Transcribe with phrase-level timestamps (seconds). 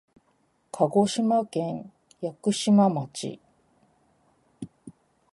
[0.71, 3.39] 鹿児島県屋久島町